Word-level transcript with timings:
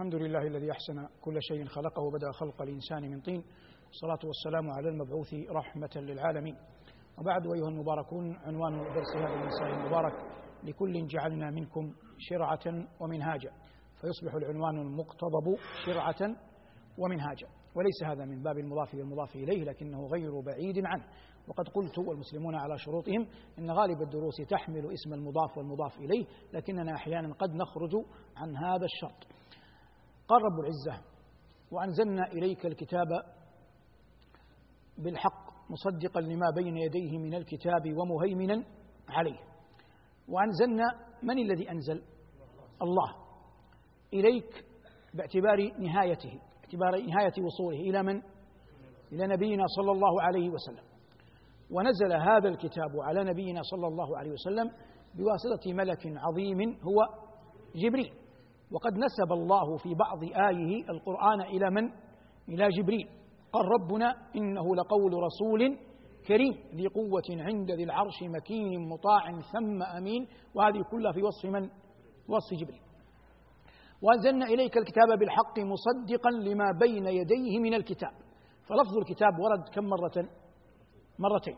الحمد 0.00 0.14
لله 0.14 0.42
الذي 0.42 0.70
أحسن 0.70 1.08
كل 1.20 1.42
شيء 1.42 1.64
خلقه 1.64 2.02
وبدأ 2.02 2.32
خلق 2.32 2.62
الإنسان 2.62 3.10
من 3.10 3.20
طين. 3.20 3.44
والصلاة 3.86 4.18
والسلام 4.24 4.70
على 4.70 4.88
المبعوث 4.88 5.34
رحمة 5.50 5.90
للعالمين. 5.96 6.56
وبعد 7.18 7.46
أيها 7.46 7.68
المباركون 7.68 8.36
عنوان 8.36 8.72
درس 8.72 9.16
هذا 9.16 9.34
المساء 9.34 9.66
المبارك 9.66 10.12
لكل 10.64 11.06
جعلنا 11.06 11.50
منكم 11.50 11.92
شرعة 12.18 12.86
ومنهاجا. 13.00 13.50
فيصبح 14.00 14.34
العنوان 14.34 14.78
المقتضب 14.78 15.56
شرعة 15.86 16.36
ومنهاجا. 16.98 17.46
وليس 17.74 18.04
هذا 18.04 18.24
من 18.24 18.42
باب 18.42 18.58
المضاف 18.58 18.94
والمضاف 18.94 19.36
إليه 19.36 19.64
لكنه 19.64 20.06
غير 20.06 20.40
بعيد 20.40 20.86
عنه. 20.86 21.04
وقد 21.48 21.68
قلت 21.68 21.98
والمسلمون 21.98 22.54
على 22.54 22.78
شروطهم 22.78 23.26
إن 23.58 23.70
غالب 23.70 24.02
الدروس 24.02 24.36
تحمل 24.48 24.92
اسم 24.92 25.14
المضاف 25.14 25.58
والمضاف 25.58 25.98
إليه 25.98 26.26
لكننا 26.52 26.94
أحيانا 26.94 27.34
قد 27.34 27.50
نخرج 27.50 27.92
عن 28.36 28.56
هذا 28.56 28.84
الشرط. 28.84 29.39
قال 30.30 30.42
رب 30.42 30.60
العزة 30.60 31.04
وأنزلنا 31.70 32.26
إليك 32.32 32.66
الكتاب 32.66 33.08
بالحق 34.98 35.50
مصدقا 35.70 36.20
لما 36.20 36.50
بين 36.56 36.76
يديه 36.76 37.18
من 37.18 37.34
الكتاب 37.34 37.96
ومهيمنا 37.96 38.64
عليه. 39.08 39.38
وأنزلنا 40.28 40.84
من 41.22 41.38
الذي 41.38 41.70
أنزل؟ 41.70 42.02
الله. 42.82 43.14
إليك 44.12 44.64
باعتبار 45.14 45.72
نهايته 45.78 46.40
باعتبار 46.60 47.06
نهاية 47.06 47.44
وصوله. 47.44 47.80
إلى 47.80 48.02
من؟ 48.02 48.22
إلى 49.12 49.26
نبينا 49.26 49.64
صلى 49.66 49.92
الله 49.92 50.22
عليه 50.22 50.50
وسلم. 50.50 50.84
ونزل 51.70 52.12
هذا 52.12 52.48
الكتاب 52.48 53.00
على 53.02 53.24
نبينا 53.24 53.60
صلى 53.62 53.86
الله 53.86 54.18
عليه 54.18 54.30
وسلم 54.30 54.70
بواسطة 55.14 55.72
ملك 55.72 56.06
عظيم 56.06 56.60
هو 56.60 56.98
جبريل. 57.74 58.19
وقد 58.72 58.92
نسب 58.92 59.32
الله 59.32 59.76
في 59.76 59.94
بعض 59.94 60.24
آية 60.24 60.90
القرآن 60.90 61.40
إلى 61.40 61.70
من؟ 61.70 61.90
إلى 62.48 62.68
جبريل 62.68 63.08
قال 63.52 63.64
ربنا 63.80 64.14
إنه 64.36 64.76
لقول 64.76 65.12
رسول 65.12 65.78
كريم 66.28 66.54
ذي 66.74 66.86
قوة 66.86 67.22
عند 67.30 67.70
ذي 67.70 67.84
العرش 67.84 68.22
مكين 68.22 68.88
مطاع 68.88 69.40
ثم 69.52 69.82
أمين 69.82 70.26
وهذه 70.54 70.82
كلها 70.90 71.12
في 71.12 71.22
وصف 71.22 71.44
من؟ 71.46 71.62
وصف 72.28 72.54
جبريل 72.60 72.80
وأنزلنا 74.02 74.46
إليك 74.46 74.76
الكتاب 74.78 75.18
بالحق 75.18 75.58
مصدقا 75.58 76.30
لما 76.30 76.72
بين 76.80 77.06
يديه 77.06 77.58
من 77.58 77.74
الكتاب 77.74 78.12
فلفظ 78.68 78.96
الكتاب 78.98 79.38
ورد 79.38 79.68
كم 79.74 79.84
مرة؟ 79.84 80.28
مرتين 81.18 81.56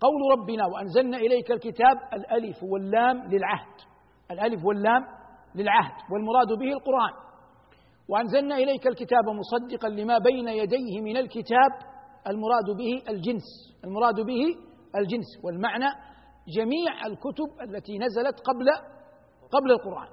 قول 0.00 0.38
ربنا 0.38 0.66
وأنزلنا 0.66 1.16
إليك 1.16 1.50
الكتاب 1.50 1.96
الألف 2.12 2.62
واللام 2.62 3.16
للعهد 3.28 3.76
الألف 4.30 4.64
واللام 4.64 5.17
للعهد 5.54 6.12
والمراد 6.12 6.48
به 6.58 6.72
القرآن. 6.72 7.12
وأنزلنا 8.08 8.56
إليك 8.56 8.86
الكتاب 8.86 9.24
مصدقا 9.28 9.88
لما 9.88 10.18
بين 10.18 10.48
يديه 10.48 11.00
من 11.00 11.16
الكتاب 11.16 11.72
المراد 12.26 12.76
به 12.76 13.10
الجنس 13.12 13.46
المراد 13.84 14.20
به 14.20 14.42
الجنس. 14.96 15.44
والمعنى 15.44 15.90
جميع 16.56 17.06
الكتب 17.06 17.48
التي 17.62 17.98
نزلت 17.98 18.40
قبل 18.40 18.66
قبل 19.52 19.70
القرآن 19.70 20.08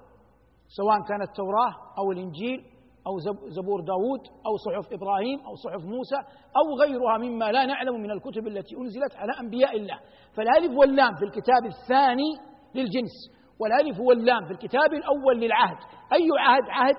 سواء 0.68 0.98
كانت 1.10 1.30
التوراة 1.30 1.74
أو 1.98 2.12
الإنجيل 2.12 2.64
أو 3.08 3.18
زبور 3.50 3.82
داود 3.82 4.20
أو 4.48 4.58
صحف 4.66 4.94
إبراهيم 4.94 5.40
أو 5.40 5.56
صحف 5.56 5.86
موسى 5.86 6.16
أو 6.60 6.66
غيرها 6.82 7.18
مما 7.18 7.52
لا 7.52 7.66
نعلم 7.66 8.02
من 8.02 8.12
الكتب 8.12 8.48
التي 8.48 8.76
أنزلت 8.76 9.16
على 9.16 9.32
أنبياء 9.40 9.78
الله. 9.78 10.00
فالألف 10.36 10.78
واللام 10.78 11.16
في 11.16 11.26
الكتاب 11.26 11.66
الثاني 11.66 12.30
للجنس. 12.76 13.16
والألف 13.60 14.00
واللام 14.00 14.46
في 14.46 14.52
الكتاب 14.52 14.94
الأول 14.94 15.40
للعهد. 15.40 15.78
أي 16.14 16.28
عهد؟ 16.40 16.64
عهد 16.70 16.98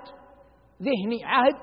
ذهني. 0.82 1.24
عهد 1.24 1.56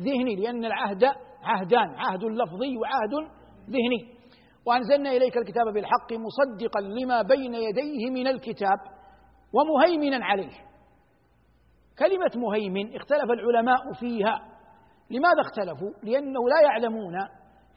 ذهني 0.00 0.36
لأن 0.36 0.64
العهد 0.64 1.04
عهدان. 1.42 1.94
عهد 1.96 2.24
لفظي 2.24 2.76
وعهد 2.76 3.30
ذهني. 3.70 4.20
وأنزلنا 4.66 5.10
إليك 5.10 5.36
الكتاب 5.36 5.66
بالحق 5.74 6.12
مصدقا 6.12 6.80
لما 6.80 7.22
بين 7.22 7.54
يديه 7.54 8.10
من 8.10 8.26
الكتاب 8.26 8.78
ومهيمنا 9.52 10.24
عليه. 10.24 10.52
كلمة 11.98 12.46
مهيمن 12.46 12.96
اختلف 12.96 13.30
العلماء 13.30 13.92
فيها. 14.00 14.40
لماذا 15.10 15.40
اختلفوا؟ 15.40 15.90
لأنه 16.02 16.48
لا 16.48 16.62
يعلمون 16.62 17.14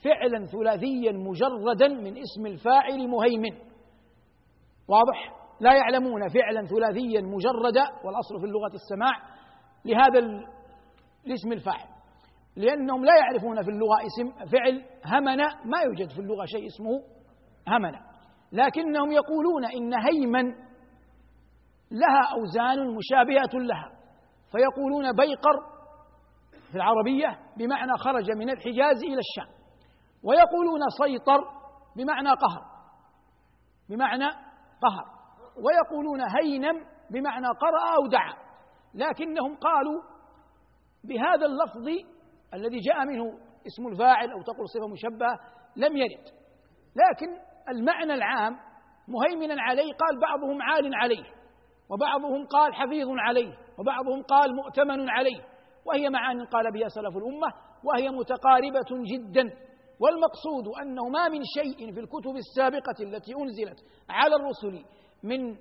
فعلا 0.04 0.46
ثلاثيا 0.46 1.12
مجردا 1.12 1.88
من 1.88 2.18
اسم 2.18 2.46
الفاعل 2.46 3.08
مهيمن. 3.08 3.58
واضح؟ 4.90 5.43
لا 5.60 5.74
يعلمون 5.74 6.30
فعلا 6.30 6.68
ثلاثيا 6.68 7.22
مجردا 7.22 7.84
والأصل 8.04 8.40
في 8.40 8.46
اللغة 8.46 8.74
السماع 8.74 9.14
لهذا 9.86 10.20
الاسم 11.28 11.52
الفاعل. 11.52 11.88
لأنهم 12.56 13.06
لا 13.06 13.16
يعرفون 13.18 13.64
في 13.64 13.70
اللغة 13.70 13.96
اسم 14.06 14.46
فعل 14.46 14.86
همن 15.06 15.38
ما 15.72 15.82
يوجد 15.86 16.10
في 16.10 16.20
اللغة 16.20 16.46
شيء 16.46 16.66
اسمه 16.68 17.02
همن 17.68 17.92
لكنهم 18.52 19.12
يقولون 19.12 19.66
إن 19.66 19.94
هيمن 19.94 20.54
لها 21.92 22.22
أوزان 22.38 22.96
مشابهة 22.96 23.64
لها. 23.64 23.92
فيقولون 24.52 25.12
بيقر 25.12 25.74
في 26.72 26.76
العربية 26.76 27.40
بمعنى 27.58 27.92
خرج 27.98 28.32
من 28.32 28.50
الحجاز 28.50 29.04
إلى 29.04 29.20
الشام. 29.20 29.54
ويقولون 30.24 30.80
سيطر 31.04 31.40
بمعنى 31.96 32.30
قهر. 32.30 32.62
بمعنى 33.90 34.26
قهر. 34.82 35.13
ويقولون 35.58 36.22
هينم 36.22 36.86
بمعنى 37.12 37.48
قرأ 37.48 37.96
أو 37.96 38.08
دعا. 38.08 38.34
لكنهم 38.94 39.56
قالوا 39.56 40.02
بهذا 41.04 41.46
اللفظ 41.46 41.88
الذي 42.54 42.80
جاء 42.80 43.06
منه 43.06 43.26
اسم 43.68 43.88
الفاعل 43.88 44.32
أو 44.32 44.42
تقول 44.42 44.70
صفة 44.70 44.88
مشبهة 44.88 45.40
لم 45.76 45.98
يرد. 45.98 46.26
لكن 46.96 47.28
المعنى 47.70 48.14
العام 48.14 48.58
مهيمنا 49.08 49.62
عليه 49.62 49.94
قال 49.94 50.20
بعضهم 50.22 50.62
عال 50.62 50.96
عليه 50.96 51.24
وبعضهم 51.90 52.46
قال 52.46 52.74
حفيظ 52.74 53.08
عليه 53.10 53.54
وبعضهم 53.80 54.24
قال 54.24 54.56
مؤتمن 54.56 55.10
عليه. 55.10 55.42
وهي 55.86 56.10
معان 56.10 56.46
قال 56.46 56.72
بها 56.72 56.88
سلف 56.88 57.18
الأمة 57.18 57.48
وهي 57.84 58.10
متقاربة 58.10 59.04
جدا. 59.14 59.64
والمقصود 60.00 60.68
أنه 60.82 61.10
ما 61.10 61.30
من 61.30 61.42
شيء 61.58 61.94
في 61.94 62.00
الكتب 62.00 62.36
السابقة 62.36 63.04
التي 63.04 63.32
أنزلت 63.42 63.80
على 64.10 64.36
الرسل 64.36 64.86
من 65.24 65.56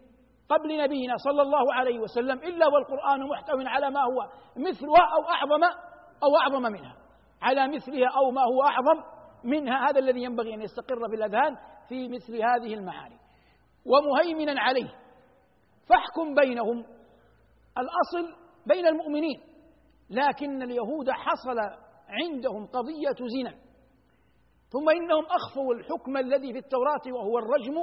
قبل 0.49 0.79
نبينا 0.85 1.17
صلى 1.17 1.43
الله 1.43 1.75
عليه 1.75 1.99
وسلم 1.99 2.39
إلا 2.39 2.67
والقرآن 2.67 3.29
محتو 3.29 3.59
على 3.59 3.91
ما 3.91 4.01
هو 4.01 4.29
مثلها 4.57 5.05
أو 5.17 5.31
اعظم 5.31 5.65
أو 6.23 6.37
أعظم 6.41 6.63
منها. 6.63 6.97
على 7.43 7.69
مثلها 7.69 8.09
أو 8.09 8.31
ما 8.31 8.43
هو 8.43 8.63
أعظم 8.63 9.03
منها. 9.45 9.91
هذا 9.91 9.99
الذي 9.99 10.23
ينبغي 10.23 10.55
أن 10.55 10.63
يستقر 10.63 11.09
في 11.09 11.17
الأذهان 11.17 11.57
في 11.89 12.09
مثل 12.09 12.37
هذه 12.37 12.75
المعاني. 12.75 13.19
ومهيمنا 13.87 14.61
عليه. 14.61 14.95
فاحكم 15.89 16.35
بينهم. 16.35 16.79
الأصل 17.79 18.37
بين 18.67 18.87
المؤمنين. 18.87 19.41
لكن 20.11 20.63
اليهود 20.63 21.11
حصل 21.11 21.59
عندهم 22.09 22.67
قضية 22.67 23.27
زنا. 23.27 23.55
ثم 24.73 24.91
إنهم 24.91 25.25
أخفوا 25.25 25.75
الحكم 25.75 26.17
الذي 26.17 26.53
في 26.53 26.59
التوراة 26.59 27.03
وهو 27.07 27.39
الرجم 27.39 27.75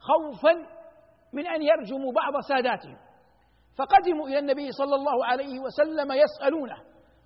خوفا 0.00 0.77
من 1.32 1.46
أن 1.46 1.62
يرجموا 1.62 2.12
بعض 2.12 2.40
ساداتهم. 2.48 2.96
فقدموا 3.78 4.28
إلى 4.28 4.38
النبي 4.38 4.72
صلى 4.72 4.94
الله 4.94 5.26
عليه 5.26 5.60
وسلم 5.60 6.12
يسألونه. 6.12 6.76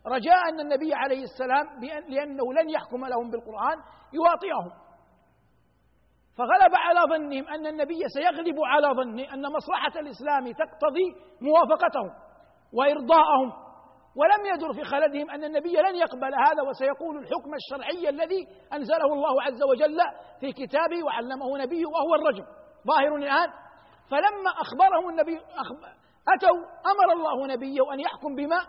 رجاء 0.06 0.48
أن 0.48 0.60
النبي 0.60 0.94
عليه 0.94 1.22
السلام 1.22 1.66
لأنه 2.08 2.52
لن 2.52 2.70
يحكم 2.70 3.06
لهم 3.06 3.30
بالقرآن 3.30 3.76
يواطئهم. 4.12 4.82
فغلب 6.38 6.72
على 6.74 7.00
ظنهم 7.00 7.48
أن 7.48 7.66
النبي 7.66 8.00
سيغلب 8.08 8.56
على 8.66 8.88
ظنه 8.88 9.34
أن 9.34 9.42
مصلحة 9.42 10.00
الإسلام 10.00 10.52
تقتضي 10.52 11.14
موافقتهم 11.40 12.10
وإرضاءهم. 12.72 13.52
ولم 14.16 14.54
يدر 14.54 14.72
في 14.72 14.84
خلدهم 14.84 15.30
أن 15.30 15.44
النبي 15.44 15.76
لن 15.76 15.96
يقبل 15.96 16.34
هذا 16.34 16.62
وسيقول 16.68 17.18
الحكم 17.18 17.54
الشرعي 17.54 18.08
الذي 18.08 18.48
أنزله 18.72 19.12
الله 19.12 19.42
عز 19.42 19.62
وجل 19.62 19.98
في 20.40 20.52
كتابه 20.52 21.04
وعلمه 21.04 21.58
نبيه 21.58 21.86
وهو 21.86 22.14
الرجم. 22.14 22.44
ظاهر 22.86 23.16
الآن 23.16 23.48
فلما 24.10 24.50
أخبرهم 24.50 25.08
النبي 25.08 25.40
أتوا 26.28 26.58
أمر 26.92 27.12
الله 27.12 27.46
نبيه 27.46 27.92
أن 27.92 28.00
يحكم 28.00 28.34
بما 28.34 28.60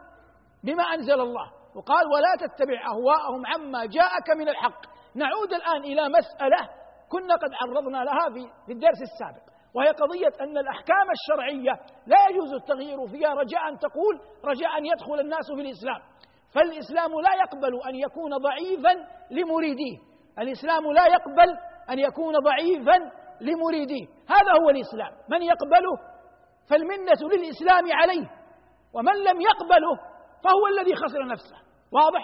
بما 0.64 0.84
أنزل 0.84 1.22
الله. 1.22 1.52
وقال 1.76 2.06
ولا 2.08 2.36
تتبع 2.40 2.80
أهواءهم 2.88 3.46
عما 3.46 3.86
جاءك 3.86 4.30
من 4.38 4.50
الحق. 4.50 4.82
نعود 5.16 5.54
الآن 5.54 5.84
إلى 5.84 6.10
مسألة 6.10 6.70
كنا 7.10 7.36
قد 7.36 7.50
عرضنا 7.62 7.98
لها 8.04 8.30
في 8.66 8.72
الدرس 8.72 9.02
السابق. 9.02 9.54
وهي 9.76 9.90
قضية 9.90 10.44
أن 10.44 10.58
الأحكام 10.58 11.08
الشرعية 11.12 11.72
لا 12.08 12.18
يجوز 12.30 12.54
التغيير 12.54 13.08
فيها 13.08 13.34
رجاء 13.34 13.70
أن 13.70 13.80
تقول 13.80 14.20
رجاء 14.46 14.78
أن 14.78 14.86
يدخل 14.86 15.20
الناس 15.20 15.46
في 15.56 15.62
الإسلام. 15.62 16.02
فالإسلام 16.54 17.12
لا 17.22 17.34
يقبل 17.34 17.82
أن 17.90 17.96
يكون 17.96 18.38
ضعيفا 18.38 18.94
لمريديه. 19.32 19.98
الإسلام 20.40 20.92
لا 20.92 21.08
يقبل 21.08 21.58
أن 21.90 22.00
يكون 22.00 22.34
ضعيفا 22.40 23.23
لمريديه 23.42 24.06
هذا 24.30 24.52
هو 24.62 24.70
الإسلام. 24.70 25.12
من 25.30 25.42
يقبله؟ 25.42 25.98
فالمنة 26.70 27.22
للإسلام 27.34 27.84
عليه. 27.92 28.30
ومن 28.94 29.14
لم 29.14 29.42
يقبله 29.42 29.96
فهو 30.44 30.68
الذي 30.68 30.96
خسر 30.96 31.28
نفسه. 31.28 31.56
واضح؟ 31.92 32.24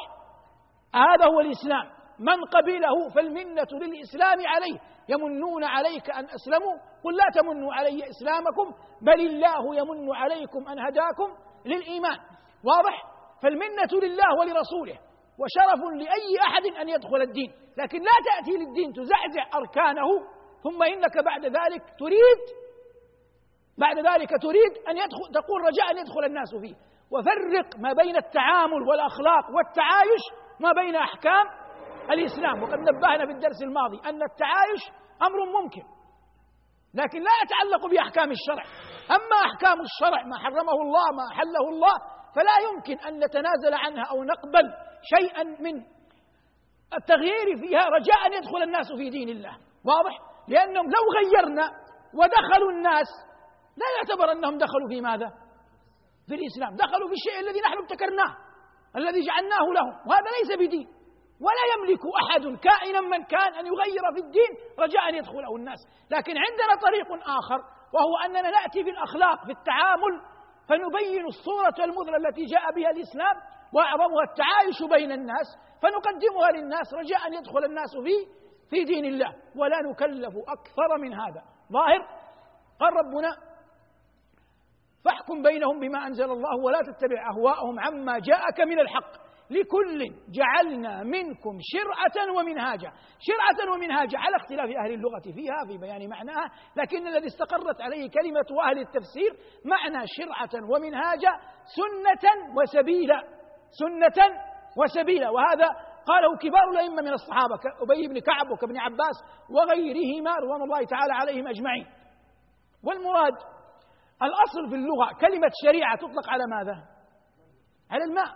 هذا 0.95 1.25
هو 1.33 1.39
الإسلام. 1.39 1.99
من 2.19 2.45
قبله 2.45 3.09
فالمنة 3.15 3.67
للإسلام 3.73 4.37
عليه. 4.47 4.79
يمنون 5.09 5.63
عليك 5.63 6.09
أن 6.09 6.25
أسلموا؟ 6.25 6.73
قل 7.03 7.15
لا 7.15 7.25
تمنوا 7.41 7.73
علي 7.73 8.09
إسلامكم 8.09 8.73
بل 9.01 9.19
الله 9.21 9.75
يمن 9.75 10.15
عليكم 10.15 10.67
أن 10.67 10.79
هداكم 10.79 11.35
للإيمان. 11.65 12.17
واضح؟ 12.63 13.03
فالمنة 13.43 14.01
لله 14.03 14.39
ولرسوله. 14.39 14.99
وشرف 15.39 15.81
لأي 15.93 16.39
أحد 16.47 16.81
أن 16.81 16.89
يدخل 16.89 17.21
الدين. 17.21 17.51
لكن 17.77 17.99
لا 17.99 18.11
تأتي 18.27 18.57
للدين 18.57 18.93
تزعزع 18.93 19.57
أركانه 19.59 20.07
ثم 20.63 20.83
إنك 20.83 21.17
بعد 21.25 21.45
ذلك 21.45 21.83
تريد 21.99 22.41
بعد 23.77 23.97
ذلك 23.97 24.29
تريد 24.29 24.87
أن 24.89 24.97
يدخل 24.97 25.31
تقول 25.33 25.61
رجاء 25.61 25.91
أن 25.91 25.97
يدخل 25.97 26.23
الناس 26.25 26.49
فيه. 26.61 26.75
وفرق 27.11 27.79
ما 27.79 27.93
بين 27.93 28.15
التعامل 28.17 28.81
والأخلاق 28.89 29.45
والتعايش 29.55 30.23
ما 30.59 30.71
بين 30.71 30.95
أحكام 30.95 31.45
الإسلام. 32.11 32.63
وقد 32.63 32.79
نبهنا 32.79 33.25
في 33.25 33.31
الدرس 33.31 33.61
الماضي 33.63 33.97
أن 34.09 34.23
التعايش 34.23 34.83
أمر 35.21 35.61
ممكن 35.61 35.83
لكن 36.93 37.19
لا 37.19 37.31
يتعلق 37.43 37.91
بأحكام 37.91 38.31
الشرع. 38.31 38.63
أما 39.11 39.37
أحكام 39.45 39.81
الشرع 39.81 40.23
ما 40.23 40.37
حرمه 40.37 40.81
الله 40.81 41.11
ما 41.17 41.25
أحله 41.31 41.69
الله 41.69 41.95
فلا 42.35 42.57
يمكن 42.69 43.07
أن 43.07 43.23
نتنازل 43.23 43.73
عنها 43.73 44.03
أو 44.11 44.23
نقبل 44.23 44.73
شيئا 45.15 45.43
من 45.43 45.83
التغيير 46.93 47.57
فيها 47.61 47.85
رجاء 47.89 48.27
أن 48.27 48.33
يدخل 48.33 48.63
الناس 48.63 48.87
في 48.97 49.09
دين 49.09 49.29
الله. 49.29 49.57
واضح؟ 49.85 50.28
لأنهم 50.49 50.85
لو 50.85 51.03
غيرنا 51.19 51.65
ودخلوا 52.13 52.71
الناس 52.71 53.07
لا 53.77 53.85
يعتبر 53.97 54.31
أنهم 54.31 54.57
دخلوا 54.57 54.87
في 54.89 55.01
ماذا؟ 55.01 55.29
في 56.27 56.35
الإسلام 56.35 56.75
دخلوا 56.75 57.07
في 57.07 57.13
الشيء 57.13 57.39
الذي 57.39 57.59
نحن 57.61 57.77
ابتكرناه 57.83 58.35
الذي 58.95 59.21
جعلناه 59.27 59.65
لهم 59.77 59.93
وهذا 60.07 60.29
ليس 60.39 60.57
بدين 60.57 60.87
ولا 61.45 61.63
يملك 61.73 62.01
أحد 62.21 62.43
كائنا 62.67 63.01
من 63.01 63.23
كان 63.23 63.53
أن 63.53 63.65
يغير 63.65 64.03
في 64.13 64.19
الدين 64.19 64.51
رجاء 64.79 65.09
أن 65.09 65.15
يدخله 65.15 65.55
الناس 65.55 65.79
لكن 66.11 66.33
عندنا 66.37 66.81
طريق 66.81 67.07
آخر 67.39 67.59
وهو 67.93 68.17
أننا 68.25 68.49
نأتي 68.49 68.83
في 68.83 68.89
الأخلاق 68.89 69.45
في 69.45 69.51
التعامل 69.51 70.13
فنبين 70.69 71.25
الصورة 71.25 71.85
المثلى 71.85 72.17
التي 72.17 72.45
جاء 72.45 72.71
بها 72.75 72.89
الإسلام 72.89 73.35
وأعظمها 73.73 74.23
التعايش 74.23 74.83
بين 74.89 75.11
الناس 75.11 75.47
فنقدمها 75.81 76.51
للناس 76.51 76.93
رجاء 76.93 77.27
أن 77.27 77.33
يدخل 77.33 77.63
الناس 77.65 77.89
في 78.03 78.39
في 78.69 78.83
دين 78.83 79.05
الله 79.05 79.33
ولا 79.55 79.81
نكلف 79.81 80.33
أكثر 80.47 80.97
من 81.01 81.13
هذا. 81.13 81.43
ظاهر؟ 81.71 81.99
قال 82.79 82.93
ربنا 82.93 83.49
فاحكم 85.05 85.41
بينهم 85.41 85.79
بما 85.79 86.07
أنزل 86.07 86.31
الله 86.31 86.63
ولا 86.63 86.79
تتبع 86.81 87.29
أهواءهم 87.31 87.79
عما 87.79 88.19
جاءك 88.19 88.59
من 88.59 88.79
الحق. 88.79 89.29
لكل 89.51 90.05
جعلنا 90.29 91.03
منكم 91.03 91.57
شرعة 91.61 92.37
ومنهاجا. 92.37 92.91
شرعة 93.19 93.73
ومنهاجا 93.73 94.17
على 94.17 94.35
اختلاف 94.35 94.69
أهل 94.83 94.93
اللغة 94.93 95.21
فيها 95.35 95.65
في 95.67 95.77
بيان 95.77 96.09
معناها. 96.09 96.51
لكن 96.75 97.07
الذي 97.07 97.27
استقرت 97.27 97.81
عليه 97.81 98.09
كلمة 98.09 98.63
أهل 98.69 98.79
التفسير 98.79 99.31
معنى 99.65 100.05
شرعة 100.07 100.69
ومنهاجا 100.71 101.31
سنة 101.75 102.55
وسبيلا. 102.57 103.23
سنة 103.69 104.25
وسبيلا. 104.77 105.29
وهذا 105.29 105.69
قاله 106.09 106.37
كبار 106.37 106.69
الأئمة 106.73 107.01
من 107.01 107.13
الصحابة 107.13 107.55
كأبي 107.63 108.07
بن 108.07 108.19
كعب 108.19 108.51
وكابن 108.51 108.77
عباس 108.77 109.17
وغيرهما 109.49 110.31
رضوان 110.41 110.61
الله 110.61 110.81
تعالى 110.93 111.13
عليهم 111.13 111.47
أجمعين. 111.47 111.87
والمراد 112.83 113.37
الأصل 114.27 114.69
في 114.69 114.75
اللغة 114.75 115.07
كلمة 115.21 115.51
شريعة 115.65 115.97
تطلق 115.97 116.29
على 116.29 116.43
ماذا؟ 116.55 116.77
على 117.91 118.03
الماء. 118.03 118.31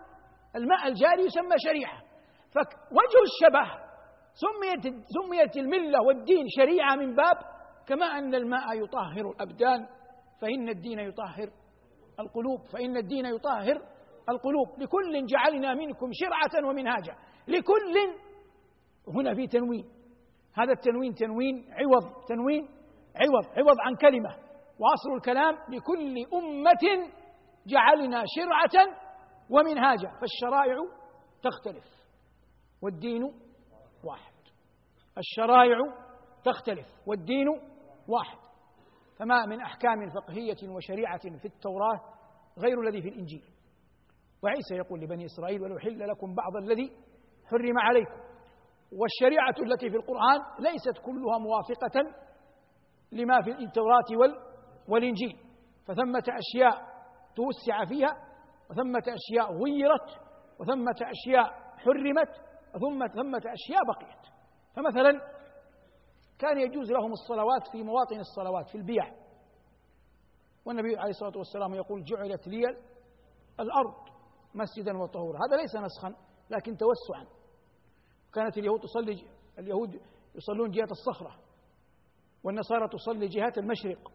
الماء 0.55 0.87
الجاري 0.87 1.23
يسمى 1.25 1.55
شريعة. 1.67 1.97
فوجه 2.53 3.19
الشبه 3.29 3.65
سميت 4.43 4.95
سميت 5.15 5.57
الملة 5.57 6.01
والدين 6.07 6.45
شريعة 6.57 6.95
من 6.95 7.15
باب 7.15 7.37
كما 7.87 8.05
أن 8.05 8.35
الماء 8.35 8.83
يطهر 8.83 9.31
الأبدان 9.31 9.87
فإن 10.41 10.69
الدين 10.69 10.99
يطهر 10.99 11.49
القلوب 12.19 12.61
فإن 12.73 12.97
الدين 12.97 13.25
يطهر 13.25 13.81
القلوب. 14.29 14.67
لكل 14.79 15.25
جعلنا 15.25 15.73
منكم 15.73 16.09
شرعة 16.13 16.69
ومنهاجا. 16.69 17.15
لكل 17.47 17.95
هنا 19.07 19.35
في 19.35 19.47
تنوين. 19.47 19.85
هذا 20.53 20.71
التنوين 20.71 21.13
تنوين 21.13 21.73
عوض 21.73 22.25
تنوين 22.27 22.67
عوض 23.15 23.57
عوض 23.57 23.75
عن 23.79 23.95
كلمة. 23.95 24.29
وأصل 24.79 25.15
الكلام 25.15 25.53
لكل 25.53 26.15
أمة 26.33 27.09
جعلنا 27.67 28.23
شرعة 28.35 28.95
ومنهاجا. 29.49 30.11
فالشرائع 30.21 30.75
تختلف 31.43 31.85
والدين 32.81 33.23
واحد. 34.03 34.33
الشرائع 35.17 35.77
تختلف 36.45 36.87
والدين 37.07 37.47
واحد. 38.07 38.37
فما 39.19 39.45
من 39.45 39.61
أحكام 39.61 40.09
فقهية 40.09 40.69
وشريعة 40.69 41.21
في 41.21 41.45
التوراة 41.45 41.99
غير 42.57 42.81
الذي 42.81 43.01
في 43.01 43.09
الإنجيل. 43.09 43.43
وعيسى 44.43 44.75
يقول 44.75 44.99
لبني 44.99 45.25
إسرائيل 45.25 45.61
ولو 45.61 45.79
حل 45.79 45.99
لكم 46.09 46.35
بعض 46.35 46.55
الذي 46.63 46.91
حرم 47.49 47.79
عليكم. 47.79 48.23
والشريعة 48.91 49.55
التي 49.65 49.89
في 49.89 49.95
القرآن 49.95 50.41
ليست 50.59 51.05
كلها 51.05 51.37
موافقة 51.37 52.13
لما 53.11 53.41
في 53.41 53.51
التوراة 53.51 54.39
والإنجيل. 54.87 55.37
فثمة 55.87 56.23
أشياء 56.29 56.93
توسع 57.35 57.85
فيها 57.85 58.17
وثمة 58.69 59.03
أشياء 59.07 59.51
غيرت 59.51 60.09
وثمة 60.59 60.95
أشياء 61.01 61.45
حرمت 61.77 62.29
وثم 62.75 63.07
ثمة 63.07 63.41
أشياء 63.53 63.81
بقيت. 63.87 64.23
فمثلا 64.75 65.33
كان 66.39 66.57
يجوز 66.57 66.91
لهم 66.91 67.11
الصلوات 67.11 67.67
في 67.71 67.83
مواطن 67.83 68.19
الصلوات 68.19 68.69
في 68.69 68.75
البيع. 68.75 69.03
والنبي 70.65 70.97
عليه 70.97 71.09
الصلاة 71.09 71.37
والسلام 71.37 71.73
يقول 71.73 72.03
جعلت 72.03 72.47
لي 72.47 72.63
الأرض 73.59 73.95
مسجدا 74.55 74.97
وطهورا. 74.97 75.39
هذا 75.47 75.55
ليس 75.61 75.75
نسخا. 75.75 76.15
لكن 76.53 76.77
توسعا. 76.77 77.27
كانت 78.33 78.57
اليهود 78.57 78.79
تصلي 78.79 79.27
اليهود 79.59 80.01
يصلون 80.35 80.71
جهة 80.71 80.87
الصخرة 80.91 81.35
والنصارى 82.43 82.87
تصلي 82.87 83.27
جهة 83.27 83.53
المشرق. 83.57 84.11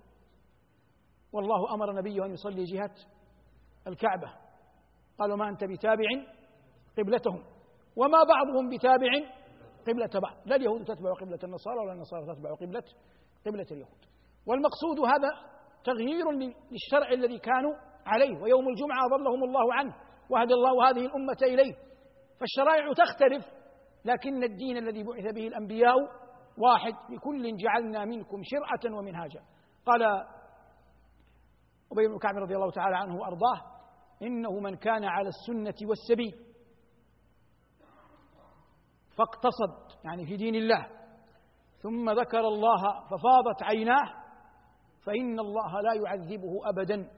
والله 1.32 1.74
أمر 1.74 1.92
نبيه 1.92 2.24
أن 2.24 2.32
يصلي 2.32 2.64
جهة 2.64 2.94
الكعبة. 3.86 4.32
قالوا 5.18 5.36
ما 5.36 5.48
أنت 5.48 5.64
بتابع 5.64 6.08
قبلتهم 6.98 7.44
وما 7.96 8.18
بعضهم 8.24 8.76
بتابع 8.76 9.10
قبلة 9.88 10.20
بعض. 10.22 10.36
لا 10.46 10.56
اليهود 10.56 10.84
تتبع 10.84 11.12
قبلة 11.20 11.38
النصارى 11.44 11.78
ولا 11.78 11.92
النصارى 11.92 12.34
تتبع 12.34 12.54
قبلة 12.54 12.82
قبلة 13.46 13.66
اليهود. 13.70 14.04
والمقصود 14.46 15.00
هذا 15.00 15.30
تغيير 15.84 16.30
للشرع 16.70 17.12
الذي 17.12 17.38
كانوا 17.38 17.74
عليه. 18.06 18.42
ويوم 18.42 18.68
الجمعة 18.68 19.06
أضلهم 19.06 19.44
الله 19.44 19.74
عنه 19.74 19.94
وهدى 20.30 20.54
الله 20.54 20.90
هذه 20.90 21.06
الأمة 21.06 21.38
إليه. 21.42 21.87
فالشرائع 22.40 22.92
تختلف 22.92 23.44
لكن 24.04 24.44
الدين 24.44 24.76
الذي 24.76 25.02
بعث 25.02 25.34
به 25.34 25.46
الأنبياء 25.46 25.94
واحد 26.58 27.12
لكل 27.12 27.56
جعلنا 27.56 28.04
منكم 28.04 28.40
شرعة 28.42 28.98
ومنهاجا. 28.98 29.40
قال 29.86 30.02
أبي 31.92 32.08
بن 32.08 32.18
كعب 32.18 32.36
رضي 32.36 32.54
الله 32.54 32.70
تعالى 32.70 32.96
عنه 32.96 33.16
وأرضاه 33.16 33.78
إنه 34.22 34.60
من 34.60 34.76
كان 34.76 35.04
على 35.04 35.28
السنة 35.28 35.88
والسبيل 35.88 36.34
فاقتصد 39.16 40.04
يعني 40.04 40.26
في 40.26 40.36
دين 40.36 40.54
الله 40.54 40.86
ثم 41.82 42.10
ذكر 42.10 42.40
الله 42.40 42.82
ففاضت 43.04 43.62
عيناه 43.62 44.14
فإن 45.06 45.40
الله 45.40 45.80
لا 45.80 45.94
يعذبه 45.94 46.52
أبدا. 46.64 47.10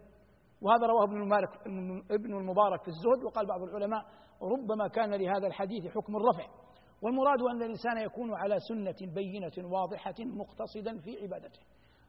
وهذا 0.62 0.86
رواه 0.86 1.04
ابن 1.04 1.16
المبارك 1.16 1.48
ابن 2.10 2.36
المبارك 2.38 2.82
في 2.82 2.88
الزهد 2.88 3.24
وقال 3.24 3.46
بعض 3.46 3.62
العلماء 3.62 4.06
ربما 4.42 4.88
كان 4.88 5.14
لهذا 5.14 5.46
الحديث 5.46 5.86
حكم 5.86 6.16
الرفع. 6.16 6.46
والمراد 7.02 7.40
أن 7.42 7.62
الإنسان 7.62 7.98
يكون 7.98 8.34
على 8.34 8.56
سنة 8.68 9.12
بينة 9.14 9.72
واضحة 9.72 10.14
مقتصدا 10.18 10.98
في 10.98 11.22
عبادته. 11.22 11.60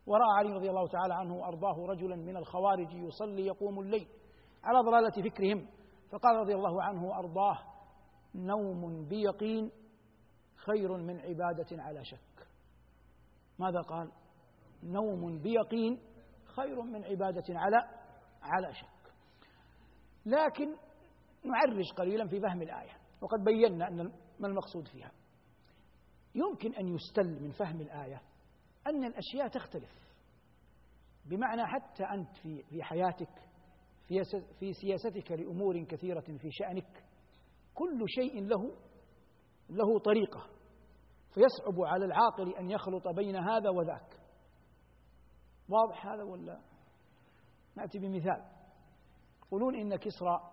ورأى 0.06 0.38
علي 0.38 0.54
رضي 0.54 0.70
الله 0.70 0.88
تعالى 0.88 1.14
عنه 1.14 1.36
وأرضاه 1.36 1.86
رجلا 1.86 2.16
من 2.16 2.38
الخوارج 2.38 2.94
يصلي 2.94 3.46
يقوم 3.46 3.80
الليل. 3.80 4.08
على 4.64 4.80
ضلالة 4.80 5.30
فكرهم. 5.30 5.68
فقال 6.12 6.36
رضي 6.36 6.56
الله 6.56 6.84
عنه 6.84 7.06
وأرضاه 7.06 7.58
نوم 8.36 9.08
بيقين 9.08 9.72
خير 10.56 10.98
من 10.98 11.20
عبادة 11.20 11.84
على 11.84 12.06
شك. 12.06 12.48
ماذا 13.60 13.82
قال؟ 13.82 14.12
نوم 14.84 15.42
بيقين 15.42 16.00
خير 16.46 16.82
من 16.82 17.04
عبادة 17.04 17.44
على 17.50 17.78
على 18.42 18.74
شك. 18.74 19.14
لكن 20.26 20.76
نعرج 21.44 21.92
قليلا 21.98 22.28
في 22.28 22.40
فهم 22.40 22.62
الآية. 22.62 22.92
وقد 23.22 23.44
بينا 23.44 23.88
أن 23.88 24.12
ما 24.40 24.48
المقصود 24.48 24.88
فيها. 24.88 25.12
يمكن 26.36 26.74
أن 26.74 26.88
يستل 26.88 27.44
من 27.44 27.52
فهم 27.52 27.82
الآية 27.82 28.22
أن 28.88 29.04
الأشياء 29.04 29.48
تختلف. 29.48 29.92
بمعنى 31.26 31.66
حتى 31.66 32.04
أنت 32.04 32.38
في 32.38 32.64
في 32.64 32.84
حياتك 32.84 33.52
في 34.60 34.74
سياستك 34.74 35.32
لأمور 35.32 35.84
كثيرة 35.84 36.20
في 36.20 36.52
شأنك 36.52 37.04
كل 37.74 38.04
شيء 38.08 38.44
له 38.44 38.76
له 39.70 40.00
طريقة. 40.00 40.48
فيصعب 41.30 41.82
على 41.86 42.06
العاقل 42.06 42.56
أن 42.56 42.70
يخلط 42.70 43.08
بين 43.08 43.36
هذا 43.36 43.70
وذاك. 43.70 44.20
واضح 45.70 46.08
هذا 46.08 46.24
ولا؟ 46.24 46.62
نأتي 47.76 48.00
بمثال. 48.00 48.46
يقولون 49.46 49.76
إن 49.76 49.96
كسرى 49.96 50.52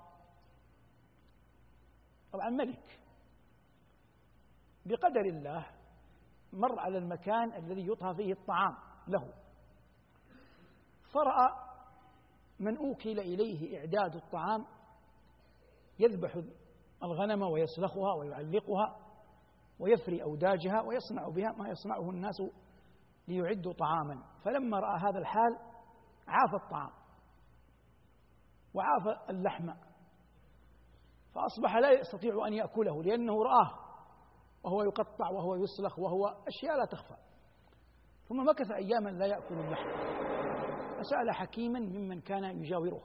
طبعا 2.32 2.50
ملك. 2.50 3.00
بقدر 4.87 5.20
الله 5.20 5.66
مر 6.52 6.78
على 6.80 6.99
المكان 6.99 7.52
الذي 7.52 7.87
يطهى 7.87 8.14
فيه 8.14 8.32
الطعام 8.32 8.76
له. 9.08 9.32
فرأى 11.12 11.68
من 12.61 12.76
أوكل 12.76 13.20
إليه 13.20 13.78
إعداد 13.78 14.14
الطعام 14.14 14.66
يذبح 15.99 16.40
الغنم 17.02 17.42
ويسلخها 17.42 18.14
ويعلقها 18.14 18.97
ويفري 19.78 20.23
أوداجها 20.23 20.80
ويصنع 20.82 21.28
بها 21.28 21.52
ما 21.52 21.68
يصنعه 21.68 22.11
الناس 22.11 22.42
ليعدوا 23.28 23.73
طعاما. 23.73 24.25
فلما 24.44 24.80
رأى 24.80 25.00
هذا 25.00 25.18
الحال 25.18 25.58
عاف 26.28 26.62
الطعام 26.64 26.90
وعاف 28.75 29.30
اللحم 29.30 29.88
فأصبح 31.49 31.76
لا 31.76 31.90
يستطيع 31.90 32.47
أن 32.47 32.52
يأكله 32.52 33.02
لأنه 33.02 33.43
رآه 33.43 33.71
وهو 34.64 34.83
يقطع 34.83 35.31
وهو 35.31 35.57
يسلخ 35.57 35.99
وهو 35.99 36.26
أشياء 36.26 36.76
لا 36.76 36.85
تخفى. 36.85 37.17
ثم 38.28 38.49
مكث 38.49 38.71
أياما 38.71 39.11
لا 39.11 39.26
يأكل 39.26 39.55
اللحم. 39.55 39.88
فسأل 40.99 41.31
حكيما 41.35 41.81
ممن 41.81 42.21
كان 42.21 42.45
يجاوره 42.45 43.02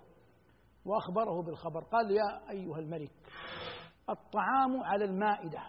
وأخبره 0.85 1.43
بالخبر. 1.43 1.83
قال 1.83 2.11
يا 2.11 2.49
أيها 2.49 2.79
الملك 2.79 3.11
الطعام 4.09 4.83
على 4.83 5.05
المائدة. 5.05 5.61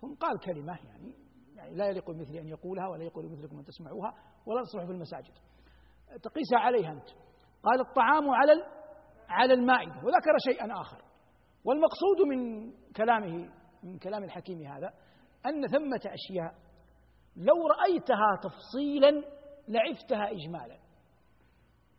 ثم 0.00 0.14
قال 0.14 0.40
كلمة 0.40 0.78
يعني, 0.84 1.14
يعني 1.54 1.74
لا 1.74 1.86
يليق 1.86 2.10
بمثلي 2.10 2.40
أن 2.40 2.46
يقولها 2.46 2.88
ولا 2.88 3.04
يقول 3.04 3.28
بمثلكم 3.28 3.58
أن 3.58 3.64
تسمعوها 3.64 4.14
ولا 4.46 4.62
تصلح 4.62 4.84
في 4.84 4.92
المساجد. 4.92 5.34
تقيسها 6.22 6.58
عليها 6.58 6.92
أنت. 6.92 7.08
قال 7.62 7.80
الطعام 7.80 8.30
على 8.30 8.52
على 9.30 9.54
المائدة 9.54 9.96
وذكر 9.96 10.38
شيئا 10.48 10.80
آخر. 10.80 11.02
والمقصود 11.64 12.20
من 12.28 12.70
كلامه 12.96 13.50
من 13.82 13.98
كلام 13.98 14.24
الحكيم 14.24 14.66
هذا 14.66 14.92
أن 15.46 15.66
ثمة 15.66 16.00
أشياء 16.06 16.54
لو 17.36 17.66
رأيتها 17.66 18.40
تفصيلا 18.42 19.24
لعفتها 19.68 20.30
إجمالا. 20.30 20.78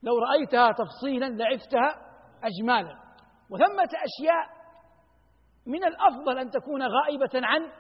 لو 0.04 0.18
رأيتها 0.18 0.72
تفصيلا 0.72 1.26
لعفتها 1.26 1.96
أجمالا. 2.44 3.02
وثمة 3.50 3.90
أشياء 3.94 4.62
من 5.66 5.84
الأفضل 5.84 6.40
أن 6.40 6.50
تكون 6.50 6.82
غائبة 6.82 7.48
عن 7.48 7.72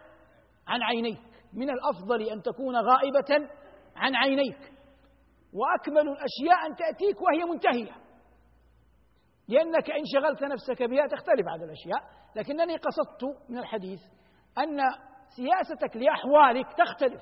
عن 0.67 0.83
عينيك. 0.83 1.21
من 1.53 1.69
الأفضل 1.69 2.21
أن 2.21 2.41
تكون 2.41 2.75
غائبة 2.75 3.49
عن 3.95 4.15
عينيك. 4.15 4.73
وأكمل 5.53 6.09
الأشياء 6.09 6.67
أن 6.67 6.75
تأتيك 6.75 7.21
وهي 7.21 7.51
منتهية. 7.53 8.00
لأنك 9.51 9.91
إن 9.91 10.03
شغلت 10.05 10.43
نفسك 10.43 10.83
بها 10.83 11.07
تختلف 11.07 11.47
عن 11.47 11.63
الأشياء. 11.63 12.03
لكنني 12.35 12.77
قصدت 12.77 13.49
من 13.49 13.57
الحديث 13.57 14.01
أن 14.57 14.79
سياستك 15.35 15.97
لأحوالك 15.97 16.67
تختلف 16.73 17.21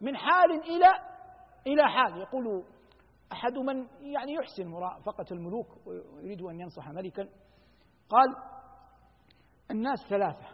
من 0.00 0.16
حال 0.16 0.50
إلى 0.50 0.86
إلى 1.66 1.88
حال. 1.88 2.20
يقول 2.20 2.64
أحد 3.32 3.52
من 3.52 3.86
يعني 4.00 4.32
يحسن 4.32 4.66
مرافقة 4.66 5.26
الملوك 5.32 5.86
ويريد 5.86 6.42
أن 6.42 6.60
ينصح 6.60 6.88
ملكا. 6.88 7.28
قال 8.08 8.36
الناس 9.70 9.98
ثلاثة. 10.08 10.46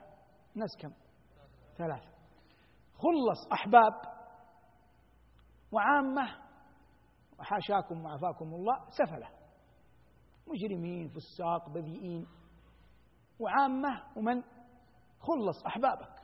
الناس 0.54 0.70
كم؟ 0.80 0.92
ثلاثة. 1.78 2.12
خلص 2.94 3.52
أحباب 3.52 3.92
وعامة. 5.72 6.42
وحاشاكم 7.38 8.04
وعافاكم 8.04 8.44
الله. 8.44 8.76
سفلة. 8.90 9.41
مجرمين 10.46 11.08
فساق 11.08 11.68
بذيئين. 11.68 12.26
وعامة 13.38 14.02
ومن؟ 14.16 14.42
خلص 15.20 15.66
أحبابك. 15.66 16.22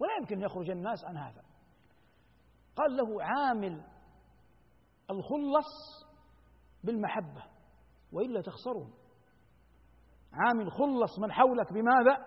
ولا 0.00 0.16
يمكن 0.20 0.36
أن 0.36 0.42
يخرج 0.42 0.70
الناس 0.70 1.04
عن 1.04 1.16
هذا. 1.16 1.42
قال 2.76 2.96
له 2.96 3.24
عامل 3.24 3.84
الخلص 5.10 5.72
بالمحبة 6.84 7.44
وإلا 8.12 8.40
تخسرهم. 8.40 8.92
عامل 10.32 10.72
خلص 10.72 11.18
من 11.18 11.32
حولك 11.32 11.72
بماذا؟ 11.72 12.26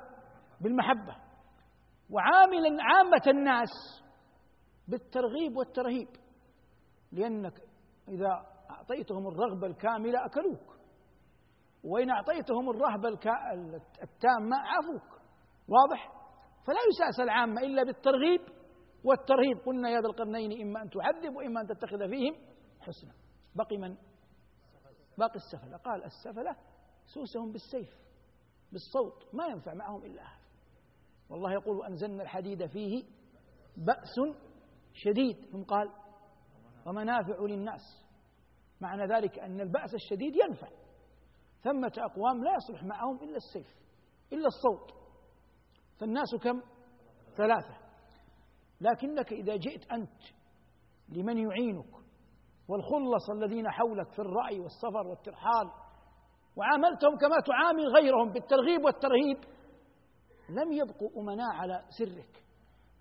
بالمحبة. 0.61 1.15
وعاملا 2.09 2.83
عامة 2.83 3.21
الناس 3.27 3.69
بالترغيب 4.87 5.57
والترهيب 5.57 6.07
لأنك 7.11 7.61
إذا 8.07 8.45
أعطيتهم 8.69 9.27
الرغبة 9.27 9.67
الكاملة 9.67 10.25
أكلوك. 10.25 10.74
وإن 11.85 12.09
أعطيتهم 12.09 12.69
الرهبة 12.69 13.09
التامة 14.03 14.57
عافوك 14.57 15.21
واضح؟ 15.67 16.11
فلا 16.67 16.79
يساس 16.89 17.19
العامة 17.19 17.61
إلا 17.61 17.83
بالترغيب 17.83 18.41
والترهيب. 19.03 19.57
قلنا 19.65 19.89
يا 19.89 20.01
ذا 20.01 20.07
القرنين 20.07 20.61
إما 20.61 20.81
أن 20.81 20.89
تعذب 20.89 21.35
وإما 21.35 21.61
أن 21.61 21.67
تتخذ 21.67 22.09
فيهم 22.09 22.35
حسنا. 22.79 23.13
بقي 23.55 23.77
من؟ 23.77 23.97
باقي 25.17 25.35
السفلة. 25.35 25.77
قال 25.77 26.03
السفلة 26.03 26.55
سوسهم 27.05 27.51
بالسيف 27.51 27.89
بالصوت. 28.71 29.35
ما 29.35 29.45
ينفع 29.45 29.73
معهم 29.73 30.03
إلا 30.03 30.21
هذا 30.21 30.45
والله 31.29 31.53
يقول 31.53 31.85
أنزلنا 31.85 32.23
الحديد 32.23 32.65
فيه 32.65 33.03
بأس 33.77 34.15
شديد. 34.93 35.45
ثم 35.51 35.63
قال 35.63 35.89
ومنافع 36.85 37.41
للناس. 37.41 38.05
معنى 38.81 39.13
ذلك 39.13 39.39
أن 39.39 39.61
البأس 39.61 39.93
الشديد 39.93 40.33
ينفع. 40.35 40.67
ثمة 41.65 41.91
أقوام 41.97 42.43
لا 42.43 42.51
يصلح 42.55 42.83
معهم 42.83 43.15
إلا 43.23 43.35
السيف 43.35 43.75
إلا 44.33 44.47
الصوت. 44.47 44.91
فالناس 45.99 46.35
كم؟ 46.43 46.61
ثلاثة. 47.37 47.77
لكنك 48.81 49.33
إذا 49.33 49.55
جئت 49.55 49.91
أنت 49.91 50.21
لمن 51.09 51.37
يعينك 51.37 51.93
والخلص 52.69 53.29
الذين 53.29 53.71
حولك 53.71 54.11
في 54.11 54.19
الرأي 54.19 54.59
والسفر 54.59 55.07
والترحال 55.07 55.71
وعاملتهم 56.55 57.17
كما 57.17 57.35
تعامل 57.45 57.87
غيرهم 57.87 58.31
بالترغيب 58.31 58.85
والترهيب 58.85 59.37
لم 60.49 60.71
يبقوا 60.73 61.09
أمناء 61.21 61.55
على 61.55 61.81
سرك 61.99 62.43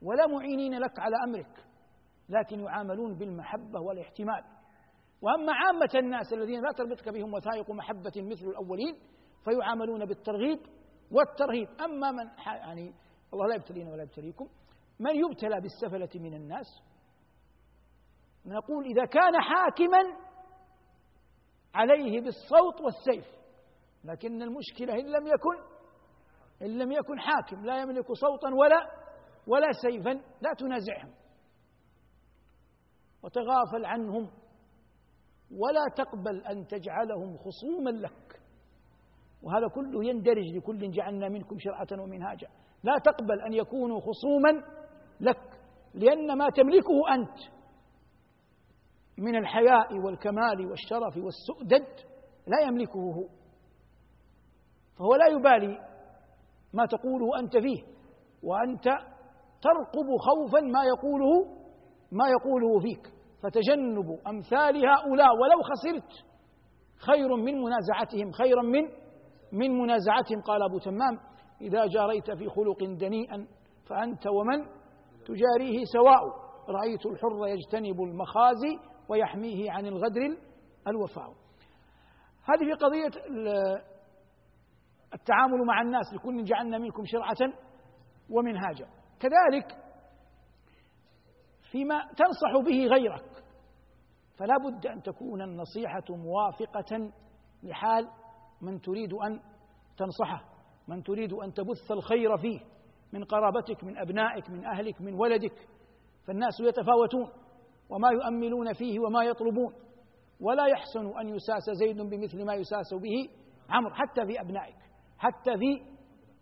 ولا 0.03 0.27
معينين 0.27 0.75
لك 0.79 0.99
على 0.99 1.17
أمرك 1.27 1.65
لكن 2.29 2.61
يعاملون 2.61 3.19
بالمحبة 3.19 3.81
والاحتمال. 3.81 4.54
وأما 5.23 5.53
عامة 5.53 5.91
الناس 5.95 6.33
الذين 6.33 6.61
لا 6.61 6.73
تربطك 6.73 7.09
بهم 7.09 7.35
وثائق 7.35 7.71
محبة 7.71 8.13
مثل 8.17 8.47
الأولين 8.47 8.99
فيعاملون 9.45 10.05
بالترغيب 10.05 10.59
والترهيب. 11.11 11.69
أما 11.81 12.11
من 12.11 12.31
يعني 12.47 12.95
الله 13.33 13.47
لا 13.49 13.55
يبتلينا 13.55 13.91
ولا 13.91 14.03
يبتليكم. 14.03 14.49
من 15.01 15.17
يبتلى 15.17 15.61
بالسفلة 15.61 16.23
من 16.23 16.35
الناس؟ 16.35 16.67
نقول 18.47 18.85
إذا 18.85 19.05
كان 19.05 19.41
حاكما 19.41 20.25
عليه 21.75 22.21
بالصوت 22.21 22.81
والسيف. 22.81 23.35
لكن 24.05 24.43
المشكلة 24.43 24.95
إن 24.95 25.07
لم 25.07 25.27
يكن 25.27 25.75
إن 26.63 26.79
لم 26.79 26.93
يكن 26.93 27.21
حاكم 27.21 27.65
لا 27.65 27.81
يملك 27.83 28.13
صوتا 28.13 28.49
ولا 28.55 29.05
ولا 29.47 29.73
سيفا 29.83 30.11
لا 30.41 30.55
تنازعهم. 30.59 31.15
وتغافل 33.23 33.85
عنهم. 33.85 34.31
ولا 35.51 35.85
تقبل 35.97 36.47
أن 36.47 36.67
تجعلهم 36.67 37.37
خصوما 37.37 37.91
لك. 37.91 38.41
وهذا 39.43 39.69
كله 39.75 40.05
يندرج 40.05 40.57
لكل 40.57 40.91
جعلنا 40.91 41.29
منكم 41.29 41.59
شرعة 41.59 41.87
ومنهاجا. 42.03 42.49
لا 42.85 42.99
تقبل 43.05 43.41
أن 43.41 43.53
يكونوا 43.53 44.01
خصوما 44.01 44.63
لك 45.21 45.61
لأن 45.95 46.39
ما 46.39 46.51
تملكه 46.51 47.15
أنت 47.15 47.39
من 49.19 49.37
الحياء 49.37 49.99
والكمال 49.99 50.67
والشرف 50.67 51.17
والسؤدد 51.17 51.87
لا 52.47 52.61
يملكه 52.67 53.01
هو. 53.01 53.29
فهو 54.99 55.15
لا 55.15 55.27
يبالي 55.27 55.79
ما 56.73 56.87
تقوله 56.87 57.39
أنت 57.39 57.57
فيه 57.57 57.83
وأنت 58.43 58.85
ترقب 59.63 60.07
خوفا 60.19 60.61
ما 60.61 60.85
يقوله 60.85 61.47
ما 62.13 62.29
يقوله 62.29 62.81
فيك. 62.81 63.14
فتجنب 63.45 64.19
أمثال 64.27 64.77
هؤلاء 64.77 65.33
ولو 65.37 65.63
خسرت. 65.63 66.25
خير 66.97 67.37
من 67.37 67.63
منازعتهم 67.63 68.33
خيرا 68.33 68.63
من 68.63 68.83
من 69.53 69.79
منازعتهم. 69.79 70.41
قال 70.41 70.63
أبو 70.63 70.79
تمام 70.79 71.19
إذا 71.61 71.87
جاريت 71.87 72.31
في 72.31 72.49
خلق 72.49 72.79
دنيئا 72.85 73.47
فأنت 73.89 74.27
ومن؟ 74.27 74.65
تجاريه 75.25 75.85
سواء. 75.85 76.45
رأيت 76.69 77.07
الحر 77.07 77.47
يجتنب 77.47 78.01
المخازي 78.03 78.79
ويحميه 79.09 79.71
عن 79.71 79.87
الغدر 79.87 80.37
الوفاء. 80.89 81.29
هذه 82.45 82.65
في 82.65 82.73
قضية 82.73 83.11
التعامل 85.15 85.67
مع 85.67 85.83
الناس 85.83 86.15
لكل 86.15 86.45
جعلنا 86.45 86.79
منكم 86.79 87.03
شرعة 87.05 87.53
ومنهاجا. 88.31 88.87
كذلك 89.21 89.67
فيما 91.71 92.01
تنصح 92.17 92.65
به 92.67 92.87
غيرك 92.87 93.34
فلا 94.39 94.57
بد 94.59 94.87
أن 94.87 95.03
تكون 95.03 95.43
النصيحة 95.43 96.05
موافقة 96.11 97.13
لحال 97.63 98.09
من 98.63 98.81
تريد 98.81 99.13
أن 99.13 99.41
تنصحه 99.97 100.45
من 100.89 101.03
تريد 101.03 101.33
أن 101.33 101.53
تبث 101.53 101.91
الخير 101.91 102.37
فيه 102.37 102.61
من 103.13 103.25
قرابتك 103.25 103.85
من 103.85 103.99
أبنائك 103.99 104.51
من 104.51 104.65
أهلك 104.67 105.01
من 105.01 105.15
ولدك. 105.15 105.69
فالناس 106.27 106.61
يتفاوتون 106.61 107.29
وما 107.91 108.09
يؤملون 108.11 108.73
فيه 108.73 109.01
وما 109.01 109.25
يطلبون. 109.25 109.75
ولا 110.41 110.67
يحسن 110.67 111.19
أن 111.21 111.29
يساس 111.29 111.71
زيد 111.79 111.97
بمثل 111.97 112.45
ما 112.45 112.55
يساس 112.55 112.95
به 112.95 113.29
عمرو 113.71 113.95
حتى 113.95 114.27
في 114.27 114.41
أبنائك 114.41 114.77
حتى 115.19 115.59
في 115.59 115.83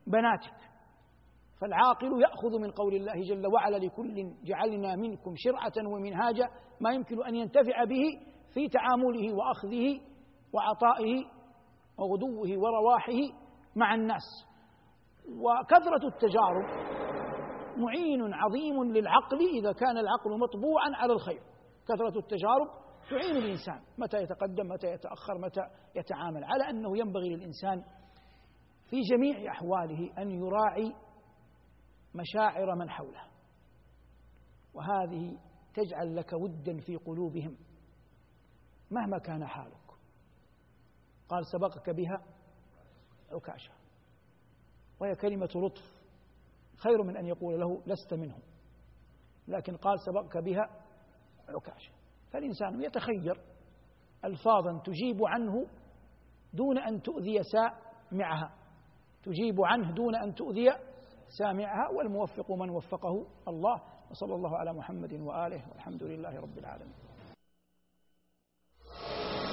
بناتك. 0.07 0.72
فالعاقل 1.63 2.23
يأخذ 2.23 2.59
من 2.59 2.71
قول 2.71 2.95
الله 2.95 3.21
جل 3.21 3.47
وعلا 3.47 3.77
لكل 3.77 4.35
جعلنا 4.45 4.97
منكم 4.97 5.35
شرعة 5.37 5.93
ومنهاجا 5.93 6.49
ما 6.81 6.93
يمكن 6.93 7.25
أن 7.25 7.35
ينتفع 7.35 7.85
به 7.85 8.05
في 8.55 8.69
تعامله 8.69 9.35
وأخذه 9.35 10.01
وعطائه 10.53 11.25
وغدوه 11.99 12.59
ورواحه 12.59 13.39
مع 13.77 13.95
الناس. 13.95 14.47
وكثرة 15.29 16.07
التجارب 16.07 16.65
معين 17.77 18.35
عظيم 18.35 18.85
للعقل 18.85 19.39
إذا 19.59 19.73
كان 19.73 19.99
العقل 19.99 20.39
مطبوعا 20.39 20.91
على 20.95 21.13
الخير. 21.13 21.41
كثرة 21.89 22.19
التجارب 22.19 22.69
تعين 23.11 23.37
الإنسان 23.37 23.81
متى 23.99 24.17
يتقدم 24.23 24.69
متى 24.69 24.87
يتأخر 24.87 25.39
متى 25.39 25.61
يتعامل 25.97 26.45
على 26.45 26.71
أنه 26.71 26.99
ينبغي 26.99 27.29
للإنسان 27.29 27.83
في 28.91 29.01
جميع 29.01 29.53
أحواله 29.53 30.11
أن 30.19 30.31
يراعي 30.31 30.93
مشاعر 32.15 32.75
من 32.75 32.91
حوله 32.91 33.25
وهذه 34.75 35.39
تجعل 35.75 36.17
لك 36.17 36.33
ودا 36.33 36.81
في 36.81 36.97
قلوبهم 36.97 37.57
مهما 38.91 39.19
كان 39.19 39.47
حالك. 39.47 39.77
قال 41.29 41.47
سبقك 41.47 41.91
بها 41.91 42.23
عكاشة 43.33 43.73
وهي 45.01 45.15
كلمة 45.15 45.49
لطف 45.55 46.03
خير 46.77 47.03
من 47.03 47.17
أن 47.17 47.27
يقول 47.27 47.61
له 47.61 47.83
لست 47.87 48.15
منهم. 48.15 48.43
لكن 49.49 49.77
قال 49.77 50.01
سبقك 50.01 50.37
بها 50.37 50.71
عكاشة 51.49 51.93
فالإنسان 52.33 52.83
يتخير 52.83 53.41
ألفاظا 54.25 54.83
تجيب 54.85 55.25
عنه 55.25 55.67
دون 56.53 56.79
أن 56.79 57.03
تؤذي 57.03 57.41
سامعها 57.43 58.55
تجيب 59.23 59.61
عنه 59.61 59.93
دون 59.93 60.17
أن 60.17 60.35
تؤذي 60.35 60.71
سامعها 61.39 61.89
والموفق 61.97 62.51
من 62.61 62.71
وفقه 62.71 63.15
الله 63.49 63.81
وصلى 64.11 64.35
الله 64.35 64.59
على 64.59 64.73
محمد 64.73 65.13
وآله 65.13 65.63
والحمد 65.73 66.03
لله 66.03 66.41
رب 66.41 66.59
العالمين. 66.59 66.95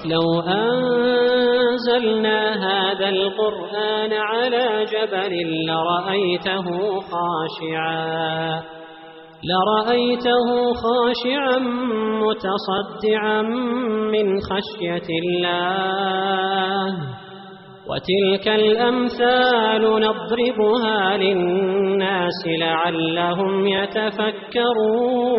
لو 0.04 0.40
أنزلنا 0.40 2.40
هذا 2.68 3.08
القرآن 3.08 4.12
على 4.12 4.84
جبل 4.84 5.66
لرأيته 5.66 6.66
خاشعا 7.00 8.62
لرأيته 9.50 10.48
خاشعا 10.84 11.58
متصدعا 12.24 13.42
من 14.12 14.26
خشية 14.40 15.08
الله. 15.22 16.90
وتلك 17.90 18.48
الأمثال 18.48 19.82
نضربها 19.82 21.16
للناس 21.16 22.40
لعلهم 22.60 23.66
يتفكرون. 23.66 25.30